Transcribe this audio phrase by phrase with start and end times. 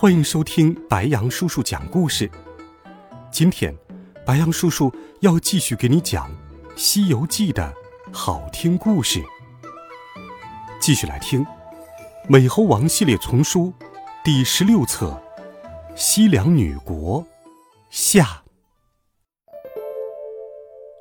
[0.00, 2.30] 欢迎收听白羊叔叔讲故事。
[3.32, 3.76] 今天，
[4.24, 6.30] 白羊叔叔要继续给你讲
[6.76, 7.74] 《西游记》的
[8.12, 9.20] 好听故事。
[10.80, 11.44] 继续来听
[12.28, 13.72] 《美猴王》系列丛书
[14.22, 15.20] 第十六册
[15.96, 17.20] 《西凉女国》
[17.90, 18.44] 下。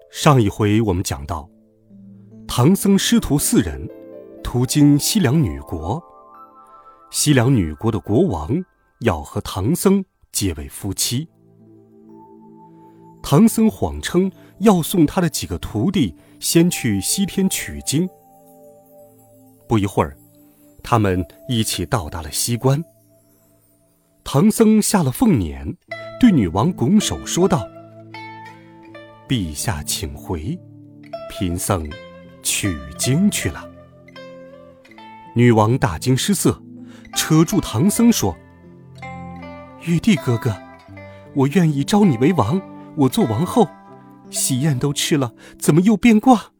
[0.10, 1.48] 上一回我们讲到，
[2.48, 3.88] 唐僧师徒四人
[4.44, 6.04] 途经西凉女国。
[7.12, 8.50] 西凉女国的国王
[9.00, 11.28] 要和唐僧结为夫妻。
[13.22, 18.08] 唐僧谎称要送他的几个徒弟先去西天取经。
[19.68, 20.18] 不一会儿，
[20.82, 22.82] 他们一起到达了西关。
[24.24, 25.76] 唐僧下了凤辇，
[26.20, 27.68] 对女王拱手说道
[29.28, 30.58] ：“陛下请回，
[31.30, 31.90] 贫僧
[32.42, 33.70] 取经去了。”
[35.36, 36.62] 女王大惊失色。
[37.16, 38.38] 扯住唐僧说
[39.88, 40.54] ：“玉帝哥哥，
[41.34, 42.62] 我愿意招你为王，
[42.98, 43.66] 我做王后。
[44.30, 46.52] 喜宴都吃了，怎么又变卦？”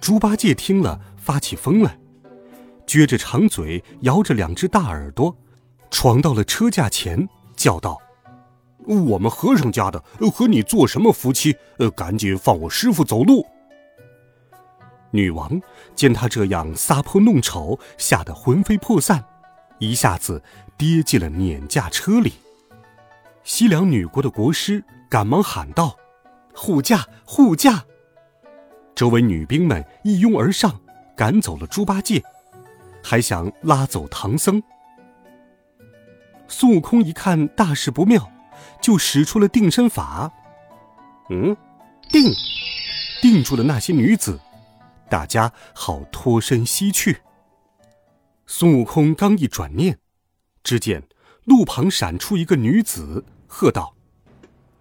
[0.00, 1.98] 猪八戒听了发起疯来，
[2.86, 5.36] 撅着长嘴，摇着两只大耳朵，
[5.90, 7.98] 闯到了车架前，叫道
[8.86, 10.00] ：“我们和尚家的
[10.32, 11.56] 和你做什么夫妻？
[11.96, 13.44] 赶紧放我师傅走路！”
[15.10, 15.60] 女王
[15.96, 19.24] 见他这样撒泼弄丑，吓得魂飞魄散，
[19.78, 20.42] 一下子
[20.76, 22.34] 跌进了辇驾车里。
[23.44, 25.96] 西凉女国的国师赶忙喊道
[26.54, 27.84] ：“护驾，护驾！”
[28.94, 30.80] 周围女兵们一拥而上，
[31.16, 32.22] 赶走了猪八戒，
[33.02, 34.62] 还想拉走唐僧。
[36.48, 38.30] 孙悟空一看大事不妙，
[38.80, 40.32] 就使出了定身法。
[41.28, 41.56] 嗯，
[42.08, 42.32] 定，
[43.20, 44.40] 定住了那些女子。
[45.08, 47.18] 大家好脱身西去。
[48.46, 49.98] 孙悟空刚一转念，
[50.62, 51.02] 只见
[51.44, 53.94] 路旁闪出一个女子，喝道：“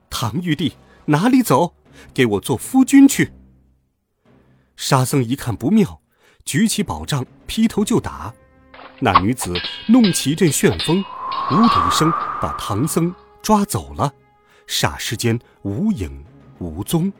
[0.09, 0.73] 唐玉帝
[1.05, 1.73] 哪里走？
[2.13, 3.31] 给我做夫君去！”
[4.77, 6.01] 沙僧一看不妙，
[6.43, 8.33] 举起宝杖劈头就打。
[8.99, 9.53] 那女子
[9.87, 11.03] 弄起一阵旋风，
[11.51, 14.13] 呜的一声把唐僧抓走了，
[14.67, 16.23] 霎时间无影
[16.59, 17.11] 无踪。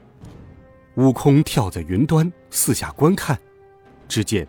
[0.96, 3.38] 悟空跳在云端，四下观看，
[4.08, 4.48] 只见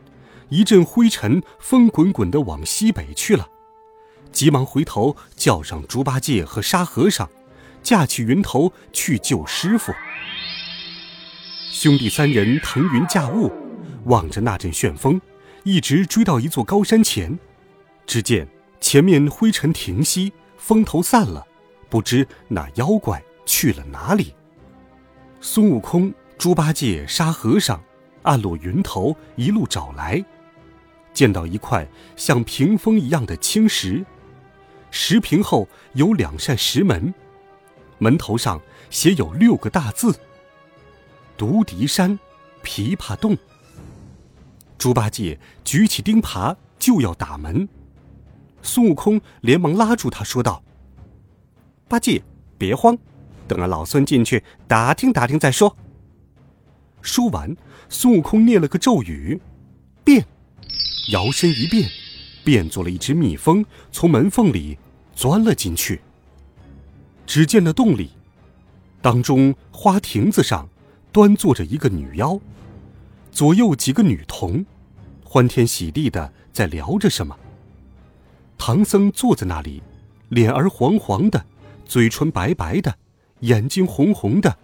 [0.48, 3.48] 一阵灰尘风滚滚的往西北去了，
[4.30, 7.28] 急忙回头叫上猪八戒和沙和尚，
[7.82, 9.92] 架起云头去救师傅。
[11.70, 13.52] 兄弟三人腾云驾雾，
[14.04, 15.20] 望着那阵旋风，
[15.64, 17.38] 一直追到一座高山前，
[18.06, 18.48] 只见
[18.80, 21.46] 前面灰尘停息，风头散了，
[21.88, 24.34] 不知那妖怪去了哪里。
[25.40, 26.12] 孙悟空。
[26.38, 27.82] 猪八戒、沙和尚
[28.20, 30.22] 暗落云头，一路找来，
[31.16, 34.04] 见到一块像屏风一样的青石，
[34.91, 37.15] 石屏后有两扇石门，
[37.97, 38.60] 门头上
[38.91, 40.15] 写有六个大字
[41.34, 42.19] ：“独敌山，
[42.62, 43.34] 琵琶洞。”
[44.76, 47.66] 猪八戒举起钉耙就要打门，
[48.60, 50.62] 孙悟空连忙拉住他说道
[51.88, 52.22] ：“八戒，
[52.59, 52.99] 别慌，
[53.49, 55.75] 等俺老孙进去打听打听再说。”
[57.00, 57.56] 说完，
[57.88, 59.41] 孙悟空念了个咒语，
[60.05, 60.26] 变，
[61.09, 61.89] 摇身一变，
[62.44, 64.77] 变做了一只蜜蜂，从门缝里
[65.15, 66.00] 钻了进去。
[67.27, 68.11] 只见那洞里，
[69.00, 70.69] 当中花亭子上
[71.12, 72.39] 端坐着一个女妖，
[73.31, 74.65] 左右几个女童，
[75.25, 77.37] 欢天喜地的在聊着什么。
[78.59, 79.82] 唐僧坐在那里，
[80.29, 81.44] 脸儿黄黄的，
[81.85, 82.97] 嘴唇白白的，
[83.41, 84.56] 眼睛红红的，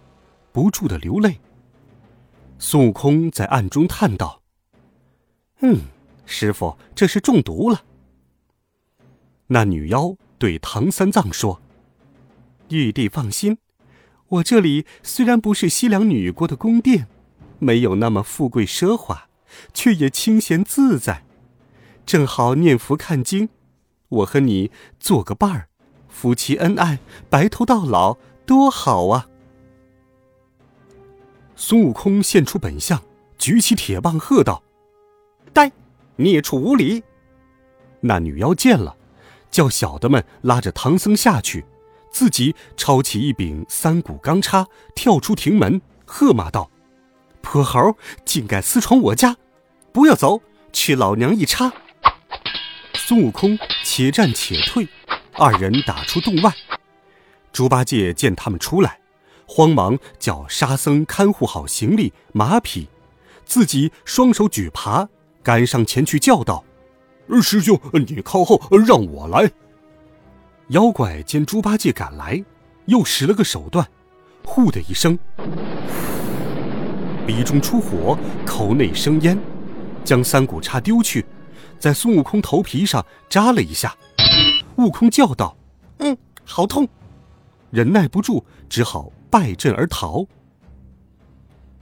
[0.51, 1.39] 不住的流泪。
[2.59, 4.41] 孙悟空在暗中叹道
[5.61, 5.81] ：“嗯，
[6.25, 7.83] 师傅这是中毒了。”
[9.47, 11.61] 那女妖对唐三藏说
[12.69, 13.57] ：“玉帝放心，
[14.27, 17.07] 我这里虽然不是西凉女国的宫殿，
[17.59, 19.27] 没有那么富贵奢华，
[19.73, 21.25] 却也清闲自在。
[22.05, 23.49] 正好念佛看经，
[24.09, 25.67] 我和你做个伴儿，
[26.09, 26.99] 夫妻恩爱，
[27.29, 29.29] 白头到老，多好啊！”
[31.55, 33.03] 孙悟空现出本相，
[33.37, 34.63] 举起铁棒喝道
[35.53, 35.71] ：“呆，
[36.17, 37.03] 孽畜无礼！”
[38.01, 38.95] 那女妖见了，
[39.49, 41.65] 叫小的们拉着唐僧下去，
[42.11, 46.69] 自己抄起一柄三股钢叉，跳出亭门，喝骂道
[47.41, 47.95] ：“泼猴，
[48.25, 49.37] 竟敢私闯我家！
[49.91, 51.71] 不要走，去老娘一叉！”
[52.95, 54.87] 孙悟空且战且退，
[55.33, 56.53] 二人打出洞外。
[57.51, 58.99] 猪八戒见他们出来，
[59.45, 62.87] 慌忙叫沙僧看护好行李马匹，
[63.45, 65.07] 自己双手举耙
[65.43, 66.63] 赶上前去叫道
[67.43, 69.51] ：“师兄，你靠后，让我来。”
[70.69, 72.41] 妖怪见猪八戒赶来，
[72.85, 73.85] 又使了个手段，
[74.45, 75.19] 呼的一声，
[77.27, 79.37] 鼻中出火，口内生烟，
[80.05, 81.25] 将三股叉丢去。
[81.77, 83.93] 在孙悟空头皮上扎了一下，
[84.77, 85.57] 悟空叫道
[85.99, 86.87] ：“嗯，好痛！”
[87.69, 90.25] 忍耐不住，只好败阵而逃。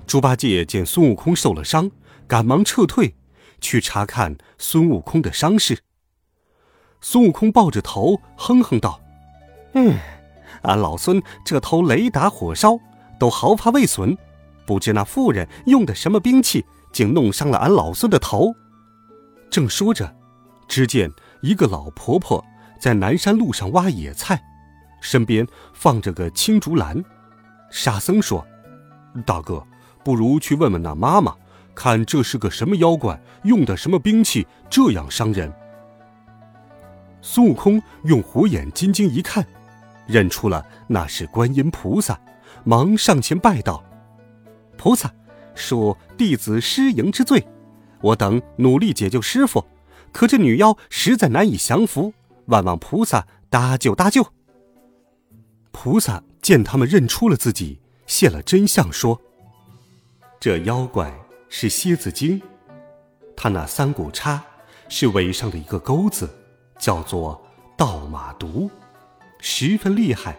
[0.08, 1.92] 猪八戒见孙悟空受了伤，
[2.28, 3.14] 赶忙撤退，
[3.62, 5.80] 去查看孙悟空的伤势。
[7.00, 9.00] 孙悟空抱着头，哼哼道
[9.74, 9.98] ：“嗯，
[10.64, 12.78] 俺老孙这头雷打火烧
[13.18, 14.18] 都毫发未损，
[14.66, 18.54] 不知那妇人用的什么兵器，竟弄伤了俺老孙的头。”
[19.50, 20.16] 正说着，
[20.68, 21.12] 只见
[21.42, 22.44] 一个老婆婆
[22.80, 24.42] 在南山路上挖野菜，
[25.02, 27.04] 身边放着个青竹篮。
[27.70, 28.46] 沙僧说
[29.26, 29.66] ：“大哥，
[30.04, 31.36] 不如去问问那妈妈，
[31.84, 35.52] 看这是个什么妖怪，用的什么兵器，这样伤人。”
[37.24, 39.44] 孙悟空用虎眼金睛一看，
[40.06, 42.22] 认出了那是观音菩萨，
[42.64, 43.84] 忙上前拜道
[44.78, 45.12] ：“菩萨，
[45.56, 47.44] 恕弟子失迎之罪。”
[48.00, 49.66] 我等努力解救师傅，
[50.12, 52.14] 可这女妖实在难以降服，
[52.46, 54.28] 万望菩萨搭救搭救。
[55.72, 59.20] 菩萨见他们认出了自己，现了真相，说
[60.40, 61.12] ：“这妖怪
[61.54, 62.42] 是蝎子精，
[63.36, 64.42] 他那三股叉
[64.88, 66.28] 是尾上的一个钩子，
[66.80, 67.40] 叫做
[67.78, 68.72] 倒马毒，
[69.40, 70.38] 十分厉害，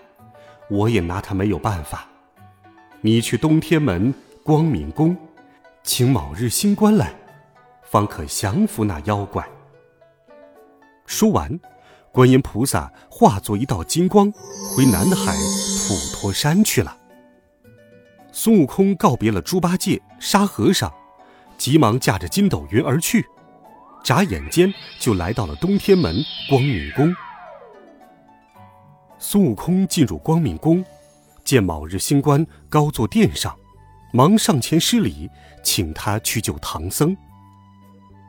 [0.71, 2.09] 我也拿他没有办法。
[3.03, 4.13] 你去东天门
[4.43, 5.15] 光明宫，
[5.85, 7.15] 请卯日星官来。”
[7.85, 9.47] 方可降服那妖怪。
[11.05, 11.61] 说完，
[12.11, 14.33] 观音菩萨化作一道金光，
[14.75, 16.97] 回南海普陀山去了。
[18.33, 20.91] 孙悟空告别了猪八戒、沙和尚，
[21.63, 23.25] 急忙驾着筋斗云而去，
[24.03, 26.17] 眨眼间就来到了东天门
[26.51, 27.15] 光明宫。
[29.17, 30.85] 孙悟空进入光明宫，
[31.45, 33.57] 见卯日星官高坐殿上，
[34.13, 35.31] 忙上前施礼，
[35.63, 37.17] 请他去救唐僧。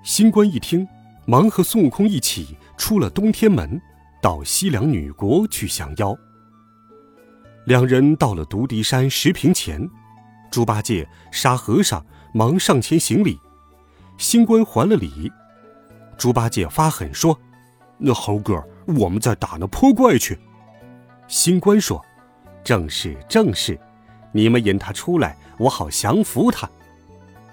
[0.03, 0.87] 星官一听，
[1.25, 3.81] 忙和孙悟空一起出了东天门，
[4.21, 6.15] 到西凉女国去降妖。
[7.65, 9.89] 两人到了独敌山石屏前，
[10.51, 13.39] 猪八戒、沙和尚忙上前行礼，
[14.17, 15.31] 星官还了礼。
[16.17, 17.39] 猪八戒发狠说
[17.97, 20.37] ：“那猴哥，我们再打那泼怪去。”
[21.27, 22.03] 星官说
[22.63, 23.79] ：“正是正是，
[24.31, 26.69] 你们引他出来，我好降服他。”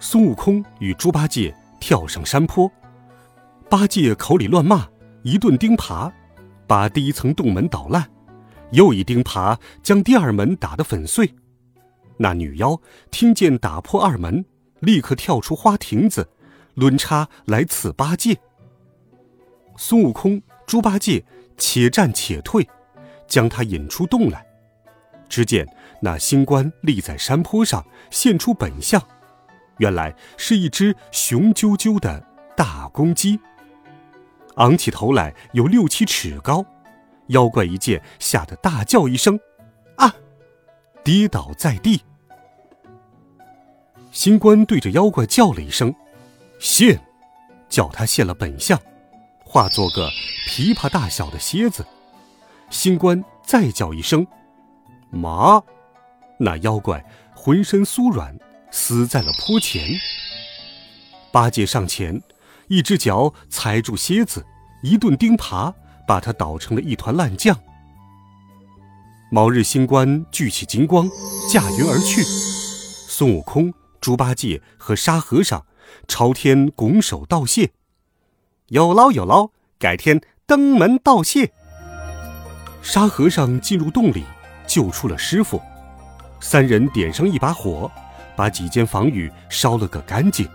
[0.00, 1.54] 孙悟空与猪八戒。
[1.82, 2.70] 跳上山坡，
[3.70, 4.86] 八戒口里乱骂，
[5.22, 6.12] 一顿钉耙，
[6.66, 8.06] 把第一层洞门捣烂，
[8.72, 11.34] 又一钉耙将第二门打得粉碎。
[12.18, 12.78] 那女妖
[13.10, 14.44] 听见打破二门，
[14.80, 16.28] 立刻跳出花亭子，
[16.74, 18.36] 抡叉来刺八戒。
[19.76, 21.24] 孙悟空、猪八戒
[21.56, 22.68] 且战且退，
[23.26, 24.46] 将他引出洞来。
[25.28, 25.66] 只见
[26.02, 29.00] 那星官立在山坡上，现出本相。
[29.78, 32.22] 原来是一只雄赳赳的
[32.56, 33.40] 大公鸡，
[34.56, 36.64] 昂起头来有六七尺高。
[37.28, 39.38] 妖怪一见，吓得大叫一声
[39.96, 40.12] ：“啊！”
[41.04, 42.02] 跌倒在地。
[44.10, 45.94] 星官对着妖怪叫了一声
[46.58, 47.00] ：“现！”
[47.68, 48.78] 叫他现了本相，
[49.44, 50.10] 化作个
[50.48, 51.86] 琵琶大小的蝎子。
[52.70, 54.26] 星官再叫一声
[55.10, 55.62] ：“麻！”
[56.38, 58.36] 那妖怪浑身酥软。
[58.72, 59.90] 死在了坡前。
[61.32, 62.22] 八戒上前，
[62.68, 64.46] 一只脚踩住蝎子，
[64.80, 65.74] 一顿钉耙，
[66.06, 67.58] 把它捣成了一团烂酱。
[69.28, 71.10] 卯日星官聚起金光，
[71.52, 72.22] 驾云而去。
[72.22, 75.66] 孙悟空、猪八戒和沙和尚
[76.08, 77.72] 朝天拱手道谢
[78.68, 81.52] ：“有劳有劳，改天登门道谢。”
[82.82, 84.24] 沙和尚进入洞里，
[84.66, 85.60] 救出了师傅。
[86.40, 87.90] 三人点上一把火。
[88.36, 90.48] 把几间房宇烧了个干净，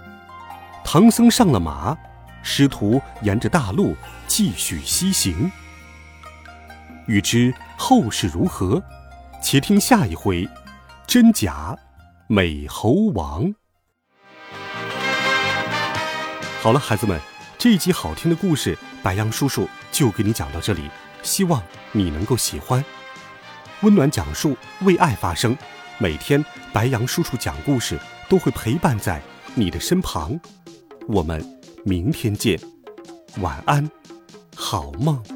[0.83, 1.95] 唐僧上了马，
[2.41, 5.51] 师徒沿着大路继续西行。
[7.05, 8.81] 欲知后事如何，
[9.39, 10.49] 且听下一回，
[11.05, 11.77] 真假
[12.27, 13.53] 美猴王。
[16.59, 17.21] 好了，孩子们，
[17.59, 20.89] 这一集好听的故事白羊叔叔就给你讲到这里，
[21.21, 22.83] 希望你能够喜欢。
[23.81, 25.55] 温暖讲述，为爱发声。
[25.99, 29.21] 每天，白羊叔叔讲故事都会陪伴在
[29.53, 30.39] 你的身旁。
[31.07, 32.59] 我们明天见，
[33.37, 33.87] 晚安，
[34.55, 35.34] 好梦。